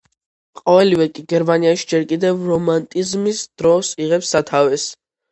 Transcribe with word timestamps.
ყოველივე 0.59 1.05
კი 1.17 1.25
გერმანიაში 1.33 1.85
ჯერ 1.91 2.07
კიდევ 2.11 2.41
რომანტიზმის 2.51 3.41
დროს 3.63 3.91
იღებს 4.07 4.33
სათავეს. 4.37 4.87